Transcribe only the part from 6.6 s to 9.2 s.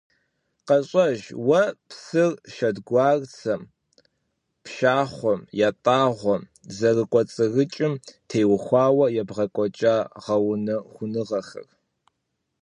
зэрыкӀуэцӀрыкӀым теухуауэ